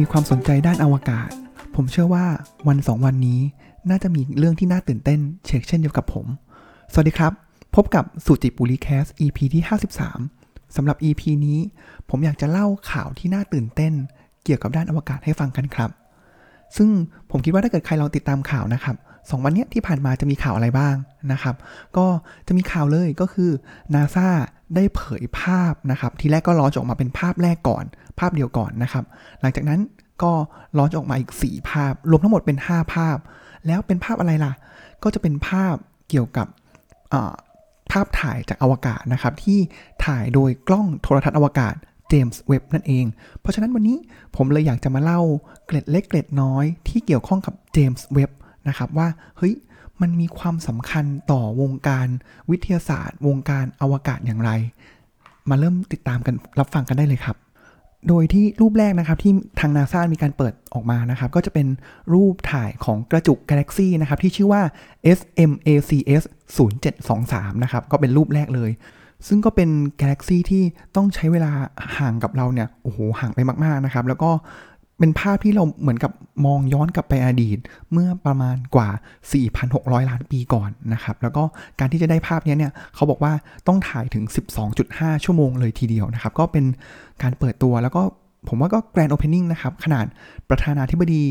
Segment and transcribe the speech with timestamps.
[0.00, 1.30] มีความสนใจด้านอวกาศ
[1.74, 2.26] ผมเชื่อว่า
[2.68, 3.40] วันสองวันนี้
[3.90, 6.26] น่าจะมีเรื่องที่น่าตื่นเต้น เช็คเช่นเดียวกับผม
[6.92, 7.32] สวัสดีครับ
[7.74, 9.62] พบกับสุจิปุริแคส EP ที่
[10.16, 11.58] 53สำหรับ EP นี้
[12.10, 13.92] ผมอยากจะเล่าข่าวที่น่าตื่นเต้น
[14.44, 15.90] เกี่ยวกับด้านอวกาศให้ฟังกันครับ
[16.76, 16.88] ซึ่ง
[17.30, 18.96] ผมคิดว่าถ้าเกิดใครลองติดตามข่าวนะครับ
[19.30, 20.94] สองวันนี้ที่ผ่านมาจะมีข่าวอะไรบ้าง
[21.32, 21.54] นะครับ
[21.96, 22.06] ก็
[22.46, 23.50] จะมีข่าวเลยก็คือ
[23.94, 24.28] NASA
[24.74, 27.84] ได้เผยภาพนะครับ ทีแรกก็ลอนออกมาเป็นภาพแรกก่อน
[28.18, 29.04] ภาพเดียวก่อนนะครับ
[29.40, 29.80] หลังจากนั้น
[30.22, 30.32] ก็
[30.78, 33.16] ลอนออกมาอีก 4 ภาพ รวมทั้งหมดเป็น 5 ภาพ
[33.66, 34.52] แล้วเป็นภาพอะไรล่ะ
[35.02, 35.74] ก็จะเป็นภาพ
[36.08, 36.46] เกี่ยวกับ
[37.92, 39.58] ภาพถ่ายจากอวกาศนะครับ ที่
[40.04, 41.74] ถ่ายโดยกล้องโทรทัศน์อวกาศ
[42.08, 43.04] เจมส์เว็บนั่นเอง
[43.40, 43.98] เพราะฉะนั้นวันนี้
[44.36, 45.20] ผมเลยอยากจะมาเล่า
[45.66, 48.30] เกร็ดเล็กเกร็ดน้อยที่เกี่ยวข้องกับเจมส์เว็บ
[48.68, 49.54] นะครับว่าเฮ้ย
[50.02, 52.08] มันมีความสำคัญต่อวงการ
[52.50, 54.50] วิทยาศาสตร์ วงการอวกาศอย่างไร
[55.50, 57.36] มาเริ่มติดตามกันรับฟังกันได้เลยครับ
[58.08, 61.66] โดยที่รูปแรกนะครับที่ทางนาซามีการเปิดออกมานะครับ ก็จะเป็น
[62.14, 64.62] รูปถ่ายของกระจุกกาแล็กซีนะครับ ที่ชื่อว่า
[65.18, 66.24] SMACS
[67.14, 68.70] 0723 นะครับ ก็เป็นรูปแรกเลย
[69.28, 70.62] ซึ่งก็เป็นกาแล็กซีที่
[70.96, 71.52] ต้องใช้เวลา
[71.98, 74.30] ห่างกับเราเนี่ยโอ้โหห่างไปมากๆนะครับ แล้วก็
[74.98, 76.12] เป็นภาพที่เราเหมือนกับ
[76.46, 77.58] มองย้อนกลับไปอดีต
[77.92, 78.88] เมื่อประมาณกว่า
[79.48, 81.42] 4,600 ล้านปีก่อนนะครับ แล้วก็
[81.78, 83.32] การที่จะได้ภาพนี้เนี่ยเขาบอกว่า
[83.66, 84.24] ต้องถ่ายถึง
[84.74, 86.64] 12.5 ชั่วโมงเลยทีเดียวนะครับ ก็เป็น
[87.22, 88.02] การเปิดตัวแล้วก็
[88.48, 90.06] ผมว่าก็ grand opening นะครับ ขนาด
[90.48, 91.22] ประธานาธิบดี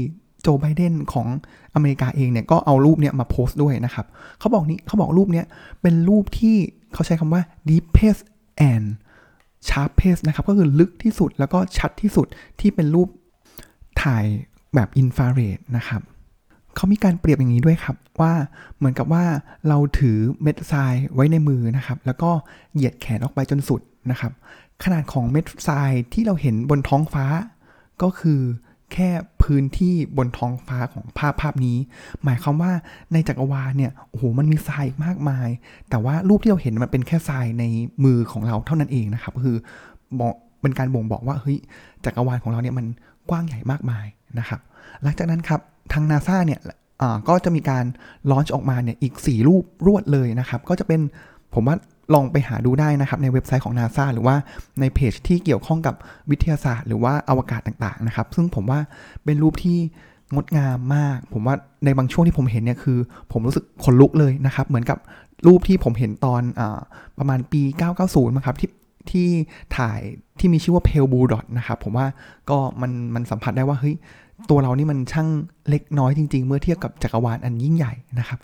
[0.41, 1.27] โจไบเดนของ
[1.73, 4.05] อเมริกาเองเนี่ยก็เอารูปเนี่ยมาโพสต์ด้วยนะครับ
[4.39, 5.45] เขาบอกนี้เขาบอกรูปเนี้ย
[5.81, 6.55] เป็นรูปที่
[6.93, 8.21] เขาใช้คำว่า deepest
[8.71, 8.87] and
[9.67, 12.27] sharpest นะครับ ก็คือลึกที่สุดแล้วก็ชัดที่สุด
[12.59, 13.07] ที่เป็นรูป
[14.05, 14.25] ถ่าย
[14.75, 16.01] แบบอินฟราเรดนะครับ
[16.75, 18.33] เขามีการเปรียบอย่างนี้ด้วยครับว่า
[18.77, 19.25] เหมือนกับว่า
[19.67, 22.31] เราถือเม็ดทรายไว้ในมือนะครับ แล้วก็
[22.73, 24.31] เหยียดแขนออกไปจนสุดนะครับ
[24.83, 27.25] ขนาดของเม็ดทรายที่เราเห็นบนท้องฟ้า
[28.01, 28.41] ก็คือ
[28.93, 29.09] แค่
[29.43, 31.77] พื้นที่บนท้องฟ้าของภาพภาพนี้
[32.23, 32.71] หมายความว่า
[33.13, 35.49] ในจักรวาลเนี่ยโอ้โหมันมีทรายมากมาย
[35.89, 37.63] แต่ว่ารูปที่เราเห็นมันเป็นแค่ทรายใน
[38.03, 39.57] มือของเราเท่านั้นเองนะครับ คือ
[40.19, 41.57] บอกเป็นการบ่งบอกว่าเฮ้ย
[42.05, 42.85] จักรวาลของเราเนี่ยมัน
[43.29, 44.05] กว้างใหญ่มากมาย
[44.39, 44.59] นะครับ
[45.03, 45.61] หลังจากนั้นครับ
[45.93, 46.59] ทางนาซาเนี่ย
[47.29, 47.85] ก็จะมีการ
[48.31, 51.01] ลอนช์ออกมาเนี่ยอีก 4 รูปรวดเลยนะครับ ก็จะเป็น
[51.53, 51.75] ผมว่า
[52.13, 54.35] ลองไปหาดูได้นะครับ ในเว็บไซต์ของนาซาหรือว่า
[54.79, 55.95] ในเพจที่เกี่ยวข้องกับ
[56.31, 58.79] วิทยาศาสตร์หรือว่าอวกาศต่างๆนะครับ ซึ่งผมว่า
[59.23, 59.77] เป็นรูปที่
[60.33, 62.97] งดงามมาก ผมว่าในบางช่วงที่ผมเห็นเนี่ยคือ
[63.31, 64.97] ผมรู้สึกขนลุกเลยนะครับ เหมือนกับ
[65.47, 66.61] รูปที่ผมเห็นตอนอ
[67.17, 67.61] ประมาณปี
[67.99, 68.69] 990มั้งครับที่
[69.11, 69.27] ที่
[69.77, 69.99] ถ่าย
[70.39, 72.07] ที่มีชื่อว่า Pale Blue Dot นะครับผมว่า
[72.49, 73.95] ก็มันมันสัมผัสได้ว่าเฮ้ย
[74.49, 75.27] ตัวเรานี่มันช่าง
[75.69, 78.39] เล็กน้อยจริง ๆ เมื่อเทียบกับจักรวาลอันยิ่งใหญ่นะครับ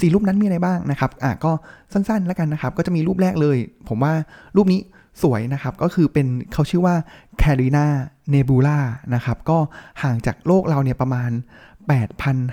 [0.00, 1.52] สี่รูปนั้นมีอะไรบ้างนะครับอะก็
[1.92, 3.56] สั้นๆแล้วกันนะครับ ก็จะมีรูปแรกเลย
[3.88, 4.12] ผมว่า
[4.56, 4.80] รูปนี้
[5.22, 6.94] สวยนะครับ ก็คือเป็นเขาชื่อว่า
[7.42, 7.86] Carina
[8.32, 8.78] Nebula
[9.14, 9.58] นะครับ ก็
[10.02, 11.30] ห่างจากโลกเราเนี่ยประมาณ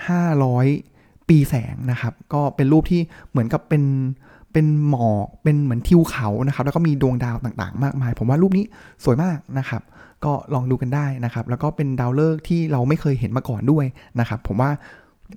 [0.04, 3.84] 8,500 ปีแสงนะครับ ก็เป็นรูปที่เหมือนกับเป็น
[4.54, 8.66] เป็นหมอกเป็นเหมือนทิวเขานะครับ แล้วก็มีดวงดาวต่างๆ มากมาย ผมว่ารูปนี้
[9.04, 9.82] สวยมากนะครับ
[10.26, 13.86] ก็ลองดูกันได้นะครับ แล้วก็เป็นดาวฤกษ์ที่เราไม่เคยเห็นมาก่อนด้วย
[14.20, 14.72] นะครับ ผมว่า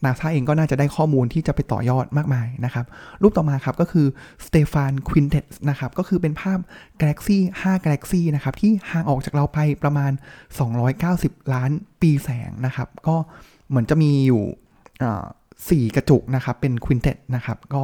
[0.05, 2.87] นาซาเองก็น่าจะได้ข้อมูลที่จะไปต่อยอดมากมายนะครับ
[3.22, 4.06] รูปต่อมาครับก็คือ
[4.47, 6.59] สเตฟานควินเทสนะครับ ก็คือเป็นภาพ
[7.00, 10.12] กาแล็กซี่5กาแล็กซี่นะครับ ที่ห่างออกจากเราไปประมาณ
[10.82, 13.16] 290 ล้านปีแสงนะครับ ก็
[13.69, 14.43] เหมือนจะมีอยู่
[15.71, 17.82] สี่กระจุกนะครับ เป็นควินเทสนะครับ ก็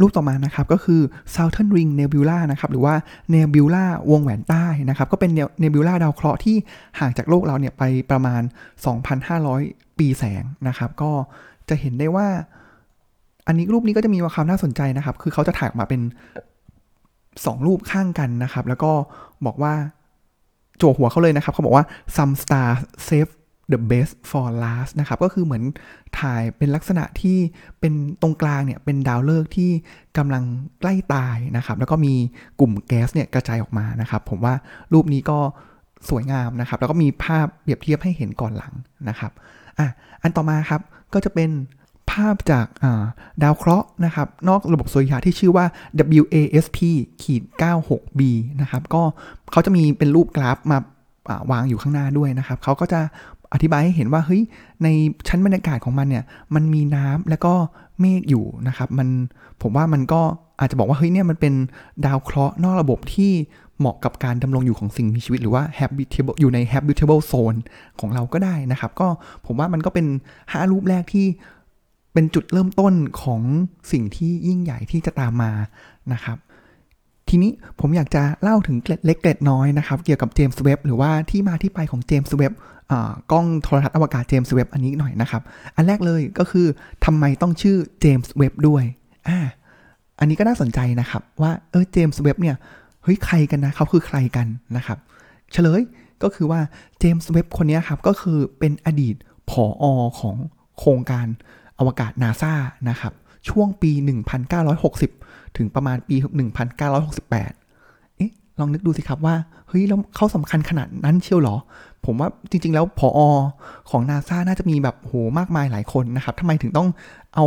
[0.00, 1.00] รูปต่อมานะครับก็คือ
[1.34, 2.94] Southern Ring Nebula นะครับหรือว่า
[3.34, 5.30] Nebula วงแหวนใต้นะครับก็เป็น
[5.62, 6.56] Nebula ดาวเคราะห์ที่
[6.98, 8.42] ห่างจากโลกเราเนี่ยไปประมาณ
[9.20, 11.10] 2,500 ปีแสงนะครับก็
[11.68, 12.28] จะเห็นได้ว่า
[13.46, 16.00] อันนี้รูปนี้ก็จะมีความน่าสนใจนะครับ คือเขาจะถ่ายออกมาเป็น
[16.84, 18.92] 2 รูปข้างกันนะครับ แล้วก็
[19.46, 19.74] บอกว่า
[20.78, 21.84] โจหัวเขาเลยนะครับเขาบอกว่า
[22.16, 22.68] some star
[23.06, 23.32] save
[23.72, 25.62] the best for last นะครับ ก็คือเหมือน
[26.20, 27.38] ถ่ายเป็นลักษณะที่
[27.80, 29.70] เป็นตรงกลางเนี่ย เป็นดาวฤกษ์ที่
[30.18, 30.44] กำลัง
[30.80, 32.14] ใกล้ตายนะครับ แล้วก็มี
[32.60, 34.54] กลุ่มแก๊สเนี่ยกระจายออกมานะครับ ผมว่า
[34.92, 35.38] รูปนี้ก็
[36.08, 38.74] สวยงามนะครับ แล้วก็มีภาพเปรียบเทียบให้เห็นก่อนหลัง
[39.08, 39.32] นะครับ
[39.78, 39.88] อะ
[40.22, 40.80] อันต่อมาครับ
[41.14, 41.50] ก็จะเป็น
[42.10, 42.66] ภาพจาก
[43.42, 45.66] ดาวเคราะห์นะครับ นอกระบบสุริยะที่ชื่อว่า
[46.20, 46.78] WASP
[47.22, 48.20] ขีด 96b
[48.60, 49.02] นะครับ ก็
[49.52, 50.78] เขาจะมีเป็นรูปกราฟมา
[51.50, 53.00] วางอยู่ข้างหน้าด้วยนะครับ เขาก็จะ
[53.52, 54.42] อธิบายให้เห็นว่าเฮ้ย
[54.82, 54.88] ใน
[55.28, 56.24] ชั้นบรรยากาศของมันเนี่ย
[56.54, 57.54] มันมีน้ำแล้วก็
[58.00, 59.08] เมฆอยู่นะครับมัน
[59.62, 60.20] ผมว่ามันก็
[60.60, 61.54] อาจจะบอกว่าเฮ้ยเนี่ยมันเป็น
[62.06, 63.32] ดาวเคราะห์นอกระบบที่
[63.78, 67.58] เหมาะกับการดำรงอยู่ของสิ่งมีชีวิตหรือว่า habitable อยู่ใน habitable zone
[68.00, 69.08] ของเราก็ได้นะครับ ก็
[69.46, 70.06] ผมว่ามันก็เป็น
[70.52, 71.26] ห้ารูปแรกที่
[72.12, 73.42] เป็นจุดเริ่มต้นของ
[73.92, 75.52] สิ่งที่ยิ่งใหญ่ที่จะตามมา
[76.12, 76.38] นะครับ
[77.28, 82.52] ทีนี้ผมอยากจะเล่าถึงเกล็ดเล็กเกล็ดน้อยนะครับ เกี่ยวกับเจมส์เว็บหรือว่าที่มาที่ไปของเจมส์เว็บ
[83.32, 85.42] กล้องโทรทัศน์อวกาศเจมส์เว็บอันนี้หน่อยนะครับ
[85.76, 86.66] อันแรกเลยก็คือ
[87.04, 88.84] ทำไมต้องชื่อเจมส์เว็บด้วย
[89.28, 89.38] อ่า
[90.18, 92.56] อันนี้ก็น่าสนใจนะครับ ว่าเออเจมส์เว็บเนี่ย
[93.02, 94.46] เฮ้ยใครกันนะเขาคือใครกัน
[94.76, 94.98] นะครับ
[95.52, 95.82] เฉลย
[96.22, 96.60] ก็คือว่า
[96.98, 99.14] เจมส์เว็บคนนี้ครับก็คือเป็นอดีต
[99.50, 99.52] ผ
[99.82, 100.36] ออของ
[100.78, 101.26] โครงการ
[101.78, 102.52] อวกาศนาซา
[102.90, 103.12] นะครับ
[103.48, 103.90] ช่วงปี
[104.74, 106.16] 1960 ถึงประมาณปี
[106.76, 109.34] 1968 เอ๊ะ ลองนึกดูสิครับว่า
[109.68, 111.56] เฮ้ย แล้วเขาสำคัญขนาดนั้นเชียวหรอ
[112.04, 113.20] ผมว่าจริง ๆ แล้วผออ
[113.90, 116.88] ของนาซาน่าจะมีแบบโหมากมายหลายคนนะครับทำไมถึงต้อง
[117.34, 117.46] เอา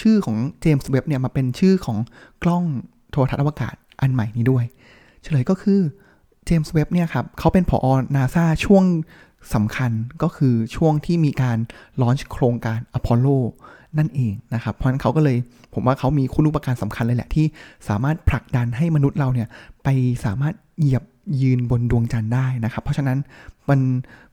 [0.00, 1.98] ชื่อของเจมส์เว็บเนี่ยมาเป็นชื่อของ
[2.42, 2.64] กล้อง
[3.10, 4.64] โทรทัศน์อวกาศอันใหม่นี้ด้วย
[5.22, 5.80] เฉลยก็คือ
[6.46, 8.84] เจมส์เว็บเนี่ยครับเขาเป็นผออนาซาช่วง
[9.54, 9.90] สำคัญ
[10.22, 11.58] ก็คือช่วงที่มีการ
[12.02, 13.26] ลอนช์โครงการอพอลโล
[13.98, 15.36] นั่นเองนะครับ เพราะฉะนั้นเขาก็เลย
[15.74, 17.46] ผมว่าเขามีคุณุปการสำคัญเลยแหละที่
[17.88, 19.48] สามารถผลักดันให้มนุษย์เราเนี่ย
[19.84, 19.88] ไป
[20.24, 21.02] สามารถเหยียบ
[21.42, 23.18] ยืนบนดวงจันทร์ได้นะครับ เพราะฉะนั้น
[23.68, 23.80] มัน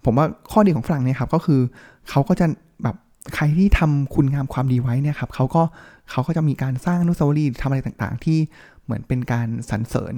[0.06, 1.62] ผมว่าข้อดีของฝรั่งเนี่ยครับก็คือ
[2.10, 2.46] เขาก็จะ
[2.84, 2.96] แบบ
[3.36, 5.64] ใครที่ทำคุณงามความดีไว้เนี่ยครับเขาก็
[6.12, 8.38] เขาก็จะมีการสร้างอนุสาวรีย์ทำอะไรต่างๆ ที่
[8.84, 10.14] เหมือนเป็นการสรรเสริญ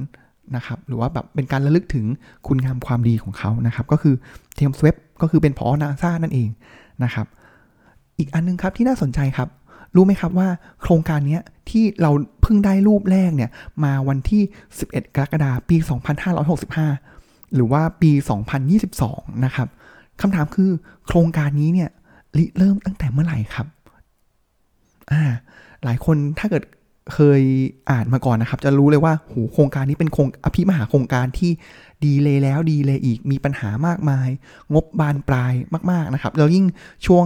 [0.55, 2.05] นะครับหรือว่าแบบเป็นการระลึกถึง
[2.47, 4.15] คุณงามความดีของเขานะครับ ก็คือ
[4.55, 6.49] เทมสเวฟก็คือเป็นพอนาซานั่นเอง
[7.03, 7.27] นะครับ
[8.17, 9.49] อีกอันนึงครับที่น่าสนใจครับ
[9.95, 10.47] รู้ไหมครับว่า
[10.81, 11.39] โครงการนี้
[11.69, 13.49] ที่เราเพิ่งได้รูปแรกเนี่ย
[13.83, 14.41] มาวันที่
[14.79, 15.77] 11 กรกฎาคมปี
[16.85, 18.11] 2565 หรือว่าปี
[18.77, 19.67] 2022 นะครับ
[20.21, 20.69] คำถามคือ
[21.07, 21.89] โครงการนี้เนี่ย
[22.37, 23.67] ริเริ่มตั้งแต่เมื่อไหร่ครับ
[25.11, 25.21] อ่า
[25.83, 26.63] หลายคนถ้าเกิด
[27.13, 27.41] เคย
[27.91, 31.51] อ่านมาก่อนนะครับ จะรู้เลยว่าโหโครงการนี้เป็นโครงอภิมหาโครงการที่
[32.05, 34.29] ดีเลยแล้วดีเลยอีกมีปัญหามากมาย
[34.73, 35.53] งบบานปลาย
[35.91, 36.65] มาก ๆนะครับแล้วยิ่ง
[37.05, 37.25] ช่วง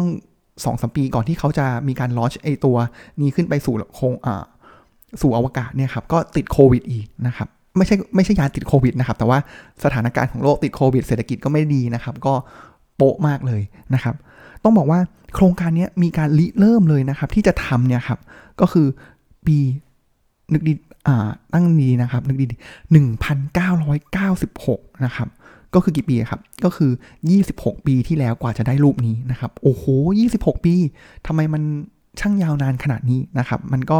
[0.65, 2.77] สองสมปีก่อนที่เขาจะมีการลอชไอตัว
[3.21, 4.13] นี้ขึ้นไปสู่โครง
[5.21, 7.47] สู่อวกาศเนี่ยครับก็ติดโควิดอีกนะครับ
[7.77, 9.39] ไม่ใช่ไม่ใช่ยานติดโควิดนะครับแต่ว่า
[9.83, 12.33] สถานการณ์ของโลกติดโควิดเศรษฐกิจก็ไม่ดีนะครับ ก็
[12.95, 13.61] โปะมากเลย
[13.93, 14.15] นะครับ
[14.63, 14.99] ต้องบอกว่า
[15.35, 18.19] โครงการนี้มีการริเริ่มเลยนะครับ ที่จะทำเนี่ยครับ
[18.59, 18.87] ก็คือ
[19.45, 19.57] ปี
[20.53, 20.73] นึกดี
[21.53, 22.45] ตั้งดีนะครับนึกดี
[22.91, 25.27] หนึ่งพันเก้าร้อยเก้าสิบหกนะครับ
[25.75, 26.91] ก็คือกี่ปีครับ ก็คือ
[27.39, 29.83] 26 ปีที่แล้วกว่าจะได้รูปนี้นะครับ โอ้โห
[30.25, 30.75] 26 ปี
[31.27, 31.63] ทำไมมัน
[32.19, 33.99] ช่างยาวนานขนาดนี้นะครับ มันก็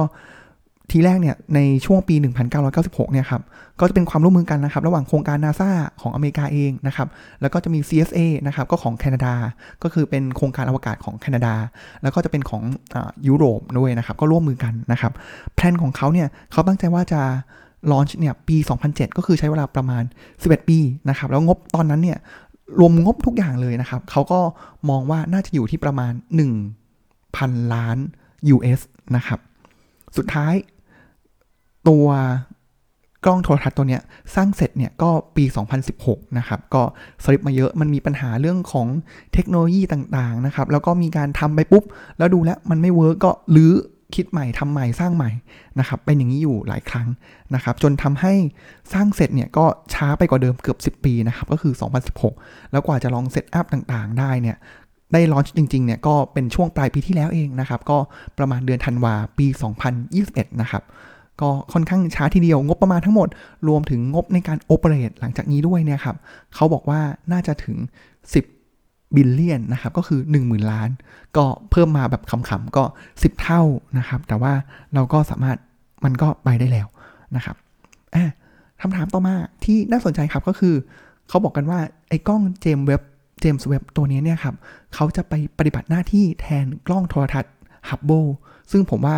[0.94, 2.16] ทีแรกเนี่ยในช่วงปี
[2.64, 3.42] 1996 เนี่ยครับ
[3.80, 5.70] ก็จะเป็นความร่วมมือกันนะครับ ระหว่างโครงการนาซา
[6.02, 7.08] ของอเมริกาเองนะครับ
[7.42, 9.34] แล้วก็จะมี CSA นะครับ ก็ของแคนาดา
[9.84, 11.54] ก็คือเป็นโครงการอวกาศของแคนาดา
[12.04, 12.64] แล้วก็จะเป็นของ
[12.96, 15.12] อยุโรปด้วยนะครับ ก็ร่วมมือกันนะครับ
[15.56, 17.22] แพลนของเขาเนี่ยเขาตั้งใจว่าจะ
[17.92, 20.04] ลอนช์เนี่ยปี 2007 ก็คือใช้เวลาประมาณ
[20.36, 20.80] 11 ปี
[21.10, 22.18] นะครับ แล้วงบตอนนั้นเนี่ย
[22.80, 24.40] รวมงบทุกอย่างเลยนะครับ เขาก็
[24.90, 26.14] มองว่าน่าจะอยู่ที่ประมาณ
[26.94, 27.98] 1,000 ล้าน
[28.56, 28.80] US
[29.16, 29.40] นะครับ
[30.18, 30.54] สุดท้าย
[31.88, 32.08] ตัว
[33.26, 34.02] กล้องโทรทรรศน์ตัวเนี้ย
[34.36, 35.44] สร้างเสร็จเนี่ยก็ปี
[35.92, 36.82] 2016 นะครับ ก็
[37.24, 38.88] สลิปมาเยอะมันมีปัญหาเรื่องของ
[39.34, 41.84] เทคโนโลยีต่างๆนะครับ แล้วก็มีการทำไปปุ๊บ
[42.18, 43.74] แล้วดูแล้วมันไม่ work ก็รื้อ
[44.16, 45.32] คิดใหม่ทำใหม่สร้างใหม่
[45.80, 47.08] นะครับเป็นอย่างนี้อยู่หลายครั้ง
[47.56, 48.34] นะครับ จนทำให้
[48.94, 51.74] สร้างเสร็จเนี่ยก็ช้าไปกว่าเดิมเกือบ 10 ปีนะครับ ก็คือ
[52.24, 54.58] 2016 แล้วกว่าจะลอง set up ต่างๆ ได้เนี่ย
[55.14, 57.98] ได้ launch จริงๆเนี่ยก็เป็นช่วงปลายปีที่แล้วเองนะครับ ก็
[58.38, 59.48] ประมาณเดือนธันวาปี
[60.04, 60.84] 2021 นะครับ
[61.42, 63.30] ก็ค่อนข้างช้าทีเดียวงบประมาณทั้งหมด
[63.68, 66.18] รวมถึงงบในการโอเปเรตหลังจากนี้ด้วยเนี่ยครับ
[66.56, 67.02] เขาบอกว่า
[67.32, 67.78] น่าจะถึง
[68.24, 68.59] 10
[69.16, 70.90] บิลเลียนนะครับก็คือ 10,000 ล้าน
[71.38, 73.62] ก็เพิ่มมาแบบขำๆก็ 10 เท่า
[73.98, 74.54] นะครับ แต่ว่า
[74.94, 75.58] เราก็สามารถ
[76.06, 76.88] มันก็ไปได้แล้ว
[77.36, 77.56] นะครับ
[78.82, 80.76] คำถามต่อมาที่น่าสนใจครับก็คือ
[81.30, 83.02] เขาบอกกันว่าไอ้กล้องเจมเว็บ
[83.42, 84.56] เจมส์เว็บตัวนี้เนี่ยครับ
[84.94, 87.54] เขาจะไปปฏิบัติหน้าที่แทนกล้องโทรทรรศน์
[87.90, 88.24] ฮับเบิล
[88.72, 89.18] ซึ่งผมว่า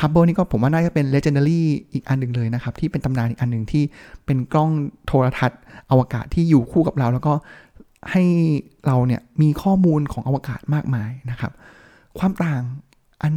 [0.00, 3.84] ฮับเบิลนี่ก็ผมว่าน่าจะเป็น legendary อีกอันหนึ่งเลยนะครับ ที่เป็นตำนานอีกอันหนึ่งที่
[4.26, 4.70] เป็นกล้อง
[5.06, 7.32] โทรทรรศน์อวกาศที่อยู่คู่กับเรา แล้วก็
[8.10, 8.24] ให้
[8.86, 11.52] เราเนี่ยมีข้อมูลของอวกาศมากมายนะครับ
[12.18, 12.62] ความต่าง
[13.22, 13.34] อัน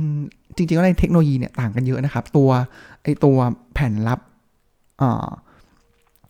[0.56, 2.50] จริงๆแล้วในเทคโนโลยีเนี่ยต่างกันเยอะนะครับ ตัว
[3.04, 3.38] ไอตัว
[3.74, 4.20] แผ่นรับ
[5.02, 5.04] อ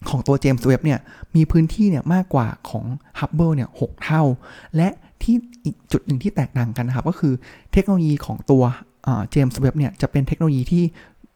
[0.10, 1.00] ของตัวเจมส์เว็บเนี่ย
[1.36, 2.86] มีพื้นที่เนี่ยมากกว่าของ
[3.20, 4.24] ฮับเบิลเนี่ยหกเท่า
[4.76, 4.90] และ
[5.24, 7.34] ที่อีกจุดหนึ่งที่แตกต่างกันนะครับ ก็คือ
[7.74, 8.64] เทคโนโลยีของตัว
[9.32, 10.84] เจมส์เว็บเนี่ยจะเป็นเทคโนโลยีที่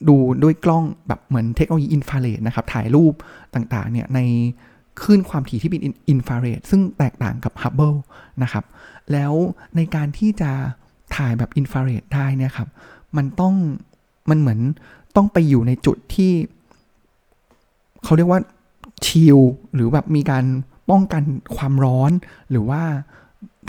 [0.10, 3.14] ดูด้วยกล้องแบบเหมือนเทคโนโลยีอินฟราเรดนะครับ ถ่ายรูป
[3.56, 4.20] ต่างๆเนี่ยใน
[5.02, 7.94] คลื่นความถี่ที่เป็นอินฟราเรดซึ่งแตกต่างกับฮับเบิล
[8.44, 8.66] นะครับ
[9.12, 9.34] แล้ว
[9.76, 10.52] ในการที่จะ
[11.16, 12.70] ถ่ายแบบอินฟราเรดได้เนี่ยครับ
[13.18, 13.56] มันต้อง
[14.30, 14.60] มันเหมือน
[15.16, 16.32] ต้องไปอยู่ในจุดที่
[18.04, 18.40] เขาเรียกว่า
[19.06, 19.40] shield
[19.74, 20.46] หรือแบบมีการ
[20.90, 21.24] ป้องกัน
[21.56, 22.12] ความร้อน
[22.52, 22.82] หรือว่า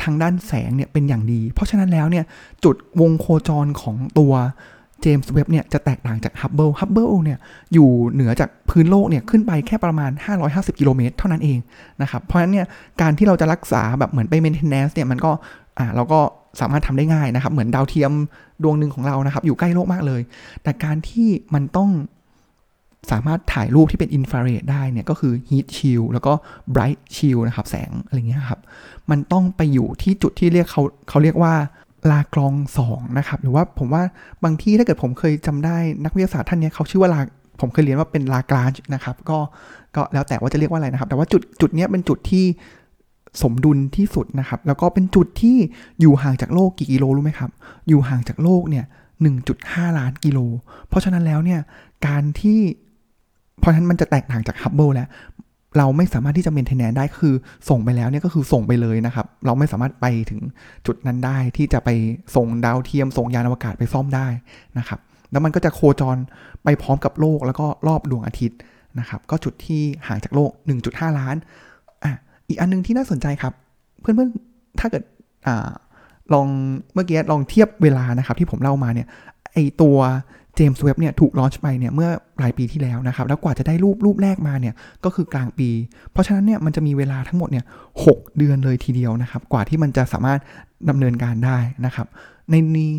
[0.02, 2.24] ทางด้านแสงเนี่ยเป็นอย่างดี เพราะฉะนั้นแล้วเนี่ย
[2.64, 4.32] จุดวงโคจรของตัว
[5.04, 7.38] เจมส์เว็บเนี่ยจะแตกต่างจากฮับเบิลฮับเบิลเนี่ย
[7.74, 10.10] อยู่เหนือจากพื้นโลกเนี่ยขึ้นไปแค่ประมาณ
[10.44, 11.58] 550 กิโลเมตรเท่านั้นเอง
[12.02, 12.66] นะครับ เพราะฉะนั้นเนี่ย
[13.00, 15.30] การที่เราจะรักษาแบบเหมือนไป maintenance เนี่ยมันก็
[15.78, 16.20] อ่าเราก็
[16.60, 18.12] สามารถทำได้ง่ายนะครับ เหมือนดาวเทียม
[18.62, 20.20] ดวงหนึ่งของเรานะครับ อยู่ใกล้โลกมากเลย
[20.62, 21.90] แต่การที่มันต้อง
[23.12, 26.32] สามารถถ่ายรูปที่เป็นอินฟราเรดได้เนี่ยก็คือ heat shield แล้วก็
[26.74, 28.60] bright shield นะครับ แสงอะไรเงี้ยครับ
[29.10, 31.54] มันต้องไปอยู่ที่จุดที่เรียกเขาเขาเรียกว่า
[32.10, 34.02] ลากรองสองนะครับ หรือว่าผมว่า
[34.44, 37.20] บางที่ถ้าเกิดผมเคยจำได้นักวิทยาศาสตร์ท่านนี้เขาชื่อว่าลา
[37.60, 39.38] ผมเคยเรียนว่าเป็นลากราจนะครับ ก็
[39.96, 42.44] ก็แล้วแต่ว่าจะเรียกว่าอะไรนะครับ แต่ว่าจุดจุดนี้เป็นจุดที่
[43.42, 45.56] สมดุลที่สุดนะครับ แล้วก็เป็นจุดที่
[46.00, 47.50] อยู่ห่างจากโลกกี่กิโลรู้ไหมครับ
[47.88, 48.84] อยู่ห่างจากโลกเนี่ย
[49.40, 50.38] 1.5 ล้านกิโล
[50.88, 51.60] เพราะฉะนั้นแล้วเนี่ย
[52.06, 52.60] การที่
[53.60, 55.08] เพราะฉะนั้นมันจะแตกต่างจากฮับเบิลแล้ว
[55.78, 57.34] เราไม่สามารถที่จะเมนเทนแนนได้คือ
[57.68, 60.40] ส่งไปแล้วเนี่ยก็คือส่งไปเลยนะครับ เราไม่สามารถไปถึง
[60.86, 61.90] จุดนั้นได้ที่จะไป
[62.36, 64.26] ส่งดาวเทียม ส่งยานอวกาศไปซ่อมได้
[64.78, 65.00] นะครับ
[65.30, 66.16] แล้วมันก็จะโคจร
[66.64, 68.58] ไปพร้อมกับโลกแล้วก็รอบดวงอาทิตย์
[68.98, 70.50] นะครับ ก็จุดที่ห่างจากโลก
[70.84, 71.36] 1.5 ล้าน
[72.04, 72.12] อะ
[72.48, 73.52] อีกอันนึงที่น่าสนใจครับ
[74.00, 75.02] เพื่อนๆถ้าเกิด
[75.46, 75.70] อ่า
[76.34, 76.46] ลอง
[76.94, 79.08] เมื่อกี้ลองเทียบเวลานะครับที่ผมเล่ามาเนี่ย
[79.52, 79.96] ไอตัว
[80.56, 82.08] เจมส์เว็บเนี่ยถูกลอนช์ไปเนี่ยเมื่อ
[82.38, 85.68] ปลายปีที่แล้วนะครับ แล้วกว่าจะได้รูปรูปแรกมาเนี่ยก็คือกลางปี
[86.12, 87.64] เพราะฉะนั้นเนี่ยมันจะมีเวลาทั้งหมดเนี่ย
[88.04, 88.06] ห
[88.38, 90.40] เดือนเลยทีเดียวนะครับ กว่าที่มันจะสามารถ
[90.88, 92.06] ดำเนินการได้นะครับ
[92.50, 92.92] ในนี้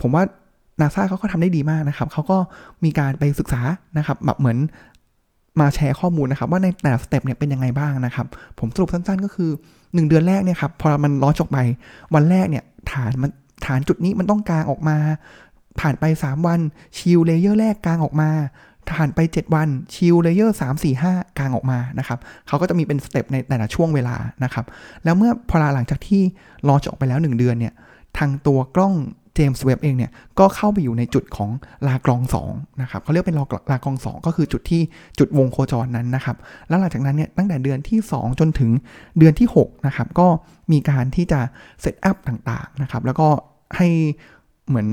[0.00, 0.24] ผมว่า
[0.80, 2.38] นาซาเขาก็ทำได้ดีมากนะครับเขาก็
[2.84, 3.62] มีการไปศึกษา
[3.98, 4.58] นะครับแบบเหมือน
[5.60, 8.26] มาแชร์ข้อมูลนะครับ ว่าในแต่ละ step เนี่ยเป็นยังไงบ้างนะครับ
[8.58, 9.50] ผมสรุปสั้นๆ ก็คือ
[9.80, 11.58] 1 เดือนแรกเนี่ยครับพอมัน launch ออกไป
[12.14, 13.30] วันแรกเนี่ยฐานมัน
[13.66, 14.96] ฐานจุดนี้มันต้องกางออกมา
[15.80, 16.60] ผ่านไป 3 วัน
[16.98, 18.30] shield layer แรกกางออกมา
[18.96, 24.64] ผ่านไป 7 วัน shield layer 3 4 5 กางออกมานะครับเขาก็จะมีเป็น step ในแต่ละช่วงเวลานะครับ
[25.04, 26.22] แล้วเมื่อพอหลังจากที่
[26.68, 27.74] launch ออกไปแล้ว 1 เดือนเนี่ย
[28.18, 28.94] ทางตัวกล้อง
[29.36, 31.50] เจมส์เว็บเองเนี่ยก็เข้าไปอยู่ในจุดของ
[31.86, 33.36] ลากรองจ์ 2นะครับเขาเรียกเป็น
[33.70, 34.82] ลากรองจ์ 2 ก็คือจุดที่
[35.18, 36.36] จุดวงโคจรนั้นนะครับ
[36.68, 38.70] แล้วหลังจากนั้นเนี่ยตั้งแต่เดือนที่ 2 จนถึง
[39.18, 40.28] เดือนที่6นะครับก็
[40.72, 41.40] มีการที่จะ
[41.80, 43.28] set up ต่างๆนะครับแล้วก็
[43.76, 43.88] ให้
[44.68, 44.88] เหมือน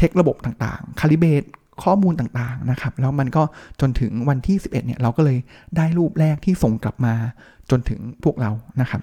[0.00, 1.42] เช็คระบบต่างๆ calibrate
[1.82, 3.42] ข้อมูลต่างๆนะครับ แล้วมันก็
[3.80, 5.38] จนถึงวันที่ 11เนี่ยเราก็เลย
[5.76, 7.14] ได้รูปแรกที่ส่งกลับมา
[7.70, 9.00] จนถึงพวกเรานะครับ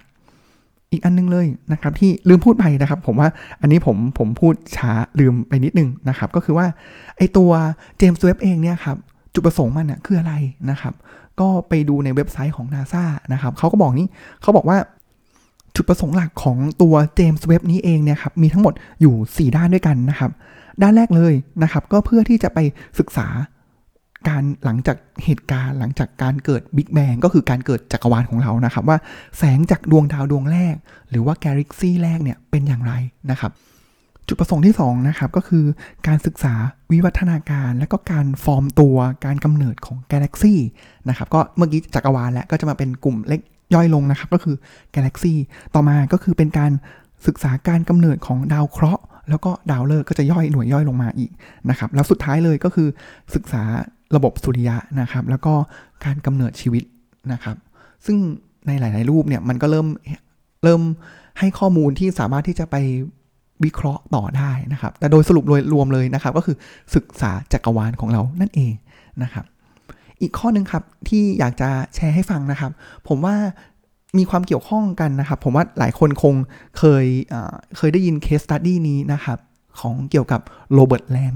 [0.92, 3.28] อีกอันนึงเลยนะครับที่ลืมพูดไปนะครับ ผมว่า
[3.60, 6.66] อันนี้ผมผมพูดช้าลืมไปนิดนึงนะครับ ก็คือว่า
[7.16, 7.50] ไอตัว
[7.98, 8.96] เจมส์เว็บเองเนี่ยครับ
[9.34, 10.34] จุดประสงค์มันนะคืออะไร
[10.70, 10.94] นะครับ
[11.40, 14.08] ก็ไปดูในเว็บไซต์ของ NASA นะครับเขาก็บอกนี้
[14.42, 14.78] เขาบอกว่า
[15.76, 20.30] จุดประสงค์หลักของตัวเจมส์เว็บนี้เองเนี่ยครับมีทั้งหมดอยู่ 4 ด้านด้วยกันนะครับ
[20.82, 22.58] ด้านแรกเลยนะครับ ก็เพื่อที่จะไป
[22.98, 23.28] ศึกษา
[24.28, 28.98] การหลังจากเหตุการณ์หลังจากการเกิดบิ๊กแบงก็คือการเกิดจักรวาลของเรานะครับ ว่า
[29.38, 30.74] แสงจากดวงดาวดวงแรก
[31.10, 32.92] หรือว่าแลิกซี่แรกเนี่ยเป็นอย่างไร
[33.30, 33.52] นะครับ
[34.26, 35.64] จุดประสงค์ที่2นะครับก็คือ
[36.06, 36.54] การศึกษา
[36.92, 40.60] วิวัฒนาการและก็การฟอร์มตัวการกำเนิดของกาแล็กซี่
[41.08, 43.40] นะครับก็เมื่อกี้จักรวาลแล้วก็จะมาเป็นกลุ่มเล็ก
[43.74, 44.56] ย่อยลงนะครับ ก็คือ
[44.94, 45.38] กาแล็กซี่
[45.74, 46.72] ต่อมาก็คือเป็นการ
[47.26, 51.30] ศึกษาการกำเนิดของดาวเคราะห์ แล้วก็ดาวฤกษ์ก็จะย่อยหน่วยย่อยลงมาอีก
[51.70, 52.88] นะครับแล้วสุดท้ายเลยก็คือ
[53.34, 53.62] ศึกษา
[54.16, 55.54] ระบบสุริยะนะครับ แล้วก็
[56.04, 56.84] การกำเนิดชีวิต
[57.32, 57.56] นะครับ
[58.06, 58.16] ซึ่ง
[58.66, 59.86] ในหลาย ๆ รูปเนี่ยมันก็เริ่ม
[60.64, 60.82] เริ่ม
[61.38, 62.76] ให้ข้อมูลที่สามารถที่จะไป
[63.64, 66.56] วิเคราะห์ต่อได้นะครับ แต่โดยสรุปโดยรวมเลยนะครับ ก็คือ
[66.94, 68.72] ศึกษาจักรวาลของเรานั่นเอง
[69.22, 69.44] นะครับ
[70.20, 72.72] อีกข้อนึงครับที่อยากจะแชร์ให้ฟังนะครับ
[73.08, 73.34] ผมว่า
[74.18, 76.34] มีความเกี่ยวข้องกันนะครับ ผมว่าหลายคนคง
[76.78, 77.06] เคย
[77.76, 79.38] เคยได้ยิน case study นี้นะครับ
[79.80, 80.40] ของเกี่ยวกับ
[80.72, 81.32] โรเบิร์ตแลง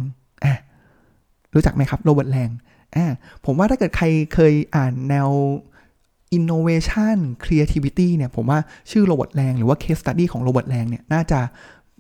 [1.55, 2.51] รู้จักไหมครับโรเบิร์ตแลง
[3.45, 5.29] ผมว่าถ้าเกิดใครเคยอ่านแนว
[6.37, 8.59] innovation creativity เนี่ย ผมว่า
[8.91, 11.41] ชื่อโรเบิร์ตแลงหรือว่า case study ของโรเบิร์ตแลงเนี่ย น่าจะ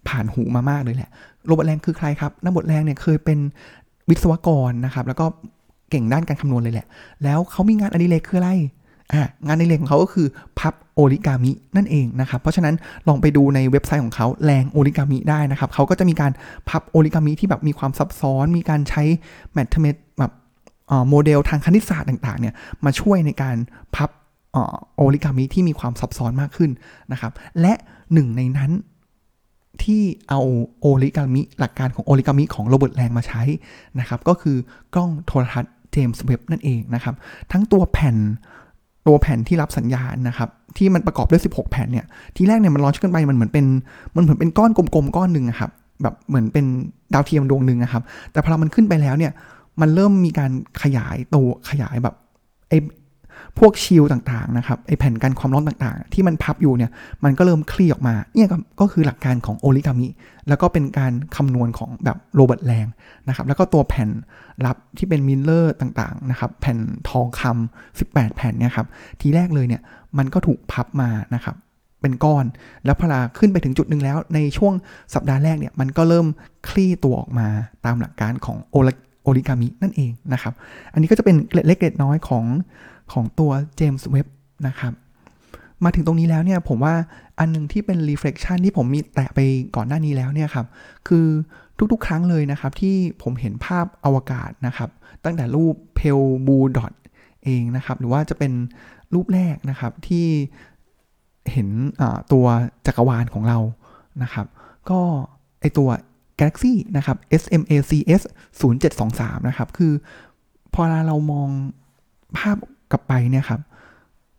[0.09, 1.11] ผ่านหูมามากเลยแหละ
[1.47, 3.39] โรเบิร์ตแลงคือใครครับโรเบิร์ตแลงเนี่ยเคยเป็น
[4.09, 5.27] วิศวกรนะครับ แล้วก็
[5.91, 6.87] เก่งด้านการคำนวณเลยแหละ
[7.25, 8.51] แล้วเขามีงานอดิเรกคืออะไร
[9.47, 10.27] งานในเรื่องของเขาก็คือ
[10.59, 12.75] พับโอริกามินั่นเองนะครับ เพราะฉะนั้น
[13.09, 16.33] ลองไปดูในเว็บไซต์ของเขาแลงโอริกามิได้นะครับ เขาก็จะมีการ
[16.69, 19.03] พับโอริกามิที่แบบมีความซับซ้อน มีการใช้
[19.53, 20.33] mathematic แบบ
[21.09, 22.55] โมเดลทางคณิตศาสตร์ต่างๆเนี่ย
[22.85, 23.57] มาช่วยในการ
[23.95, 24.11] พับ
[24.97, 26.71] โอริกามิที่มีความซับซ้อนมากขึ้น
[27.13, 27.73] นะครับ และ
[28.13, 28.73] หนึ่งในนั้น
[29.83, 30.41] ที่เอา
[30.81, 33.43] โอริกามิหลักการของโอริกามิของโรเบิร์ตแลงมาใช้
[34.01, 34.57] นะครับ ก็คือ
[34.95, 37.15] กล้องโทรทัศน์เจมส์เว็บนั่นเองนะครับ
[37.53, 38.17] ทั้งตัวแผ่น
[39.07, 42.07] ตัวแผ่นที่รับสัญญาณนะครับ ที่มันประกอบด้วย 16 แผ่นเนี่ย
[42.37, 43.67] ทีแรกเนี่ยมันลอนชขึ้นไปมันเหมือนเป็น
[44.17, 45.71] มันเหมือนเป็นก้อนกลมๆก้อนหนึ่งครับ
[46.03, 46.65] แบบเหมือนเป็น
[47.15, 49.33] ดาวเทียมดวงหนึ่งนะครับ แต่พอมันขึ้นไปแล้วเนี่ย
[49.81, 50.51] มันเริ่มมีการ
[50.83, 52.15] ขยายตัวขยายแบบ
[52.69, 52.73] ไอ
[53.59, 56.91] พวกชิลต่างๆนะครับไอแผ่นกันความร้อนต่างๆ ที่มันพับอยู่เนี่ย
[57.25, 58.49] มันก็เริ่มคลี่ออกมาเนี่ย
[58.81, 60.09] ก็คือหลักการของโอริกามิ
[60.49, 62.87] แล้วก็เป็นการคำนวณของแบบโรเบิร์ตแลง
[63.29, 64.11] นะครับแล้วก็ตัวแผ่น
[64.67, 68.87] รับที่เป็น mirror ต่างๆนะครับแผ่นทองคำ18 แผ่นเนี่ยครับ
[69.21, 69.83] ทีแรกเลยเนี่ย
[70.19, 71.57] มันก็ถูกพับมานะครับ
[72.01, 72.45] เป็นก้อน
[72.85, 74.73] แล้วพอลาขึ้นไปถึงจุดหนึ่งแล้ว ในช่วง
[75.15, 76.27] สัปดาห์แรกเนี่ยมันก็เริ่ม
[76.69, 77.49] คลี่ตัวออกมา
[77.85, 78.77] ตามหลักการของโอ
[79.25, 80.53] โอริกามินั่นเองนะครับ
[80.93, 82.45] อันนี้ก็จะเป็นเกล็ดเล็กเกล็ดน้อยของ
[83.13, 84.27] ของตัวเจมส์เว็บ
[84.67, 84.93] นะครับ
[85.85, 86.95] มาถึงตรงนี้แล้วเนี่ยผมว่า
[87.39, 89.41] อันนึงที่เป็น reflection ที่ผมมีแตะไป
[89.77, 90.67] ก่อนหน้านี้แล้วเนี่ยครับ
[91.09, 91.27] คือ
[91.93, 94.91] ทุกๆ ครั้งเลยนะครับที่ผมเห็นภาพอวกาศนะครับ
[95.25, 96.93] ตั้งแต่รูปเพลบูดอท
[97.45, 98.53] เองนะครับ หรือว่าจะเป็น
[99.15, 100.27] รูปแรกนะครับที่
[101.53, 101.69] เห็น
[102.33, 102.47] ตัว
[102.87, 103.59] จักรวาลของเรา
[104.23, 104.47] นะครับ
[104.91, 105.01] ก็
[105.61, 105.89] ไอตัว
[106.39, 108.23] Galaxy นะครับ SMACS
[108.61, 109.93] 0723 นะครับ คือ
[110.75, 111.49] พอเรามอง
[112.37, 112.57] ภาพ
[112.93, 113.61] กลับไปเนี่ยครับ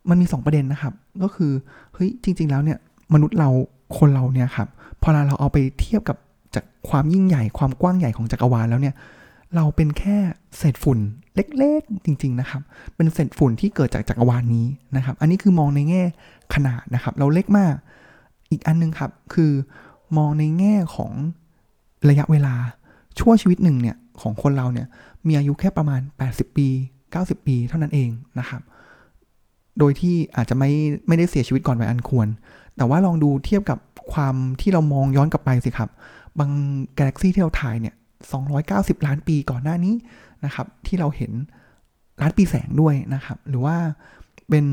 [0.09, 0.93] มันมี 2 ประเด็นนะครับ
[1.23, 1.51] ก็คือ
[1.93, 2.77] เฮ้ยจริง ๆ แล้วเนี่ย
[3.13, 3.49] มนุษย์เรา
[3.97, 4.67] คนเราเนี่ยครับ
[5.01, 6.17] พอเราเอาไปเทียบกับ
[6.55, 8.95] จากความยิ่งใหญ่ความกว้างใหญ่ของจักรวาลแล้วเนี่ย
[9.55, 10.17] เราเป็นแค่
[10.57, 10.99] เศษฝุ่น
[11.35, 12.61] เล็กๆจริง ๆ นะครับ
[12.95, 16.03] เป็นเศษฝุ่นที่เกิดจากจักรวาลนี้นะครับ อันนี้คือมองในแง่
[16.53, 17.73] ขนาดนะครับ เราเล็กมาก
[18.51, 19.51] อีกอันนึงครับ คือ
[20.17, 21.11] มองในแง่ของ
[22.09, 22.55] ระยะเวลา
[23.19, 24.87] ชั่วชีวิตหนึ่งเนี่ยของคนเราเนี่ย
[25.27, 26.67] มีอายุแค่ประมาณ 80 ปี
[27.21, 28.61] 90 ปีเท่านั้นเองนะครับ
[29.79, 30.71] โดยที่อาจจะไม่
[31.07, 32.27] ไม่ได้เสียชีวิตก่อนวัยอันควร
[32.77, 33.79] แต่ว่าลองดูเทียบกับ
[34.13, 35.89] ความที่เรามองย้อนกลับไปสิครับ
[36.39, 36.51] บาง
[36.97, 37.95] กาแล็กซี่ที่เราถ่ายเนี่ย
[38.49, 39.95] 290 ล้านปีก่อนหน้านี้
[40.45, 41.31] นะครับ ที่เราเห็น
[42.21, 43.75] ล้านปีแสงด้วยนะครับ หรือว่า
[44.49, 44.65] เป็น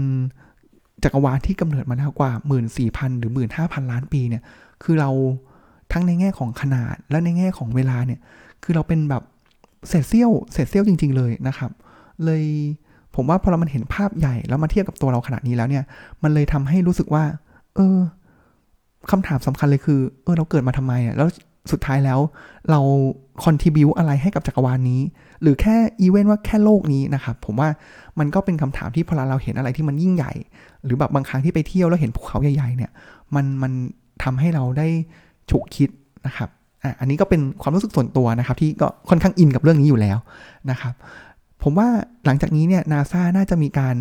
[1.03, 2.33] จักรวาลที่กำเนิดมาแล้วกว่า
[2.77, 4.43] 14,000 หรือ 15,000 ล้านปีเนี่ย
[4.83, 5.11] คือเรา
[5.93, 8.21] ทั้งในแง่ของขนาดและในแง่ของเวลาเนี่ย
[8.63, 9.23] คือเราเป็นแบบ
[9.89, 11.71] เศษเสี้ยวเศษเสี้ยวจริง ๆ เลยนะครับ
[12.25, 12.45] เลย
[13.17, 15.85] ผมว่าพอเรามันเห็นภาพใหญ่แล้วมาเทียบกับตัวเราขนาดนี้แล้วเนี่ย
[16.23, 17.25] มันเลยทำให้รู้สึกว่า
[17.77, 17.99] เออ
[19.11, 21.29] คำถามสำคัญเลยคือ เออ เราเกิดมาทำไมอะแล้ว
[21.73, 22.21] สุดท้ายแล้ว
[22.71, 22.81] เรา
[23.45, 25.01] contribute อะไรให้กับจักรวาลนี้
[25.43, 27.69] หรือแค่อีเวนต์ว่าแค่โลกนี้นะครับ ผมว่า
[28.19, 30.33] มันก็เป็นคำถามที่พอเราเห็นอะไรที่มันยิ่งใหญ่
[30.85, 32.91] หรือแบบบางครั้งที่ไปเที่ยวแล้วเห็นภูเขาใหญ่ๆเนี่ย
[33.35, 33.73] มันมัน
[34.23, 34.87] ทำให้เราได้
[35.51, 35.91] ฉุกคิด
[36.27, 36.49] นะครับ
[36.83, 40.19] อะอันนี้ก็เป็นความรู้สึกส่วนตัวนะครับ ที่ก็ค่อนข้างอินกับเรื่องนี้อยู่แล้ว
[40.71, 40.95] นะครับ
[41.63, 41.89] ผมว่า
[42.27, 43.97] หลังจากนี้เนี่ยนาซาน่าจะมีการ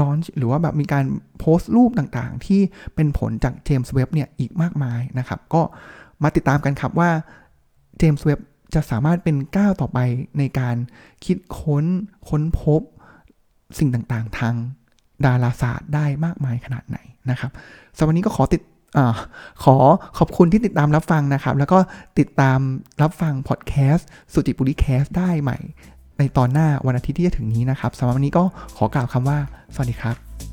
[0.00, 1.04] ลอนช์หรือว่าแบบมีการ
[1.38, 2.60] โพสต์รูปต่างๆ ที่
[2.94, 5.62] เป็นผลจากเจมส์เว็บเนี่ยอีกมากมายนะครับ ก็
[6.22, 7.10] มาติดตามกันครับว่า
[7.98, 8.38] เจมส์เว็บ
[8.74, 9.98] จะสามารถเป็นก้าวต่อไป
[10.38, 10.76] ในการ
[11.24, 11.84] คิดค้น
[12.28, 12.82] ค้นพบ
[13.78, 14.54] สิ่งต่างๆ ทาง
[15.24, 16.98] ดาราศาสตร์ได้มากมายขนาดไหน
[17.30, 17.50] นะครับ
[17.96, 18.62] สำหรับวันนี้ก็ขอติด
[18.96, 19.00] อ
[19.64, 19.76] ขอ
[20.18, 21.78] ขอบคุณที่ติดตามรับฟังนะครับ แล้วก็
[22.18, 22.58] ติดตาม
[23.02, 25.58] รับฟังพอดแคสต์สุจิบุรีแคสต์ได้ใหม่
[26.18, 28.44] ในตอนหน้าวันอาทิตย์ที่จะถึงนี้นะครับสำหรับวันนี้ก็
[28.76, 29.38] ขอกล่าวคำว่า
[29.74, 30.47] สวัสดีครับ